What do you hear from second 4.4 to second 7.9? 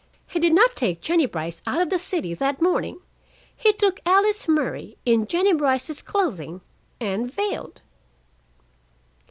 Murray in Jennie Brice's clothing, and veiled."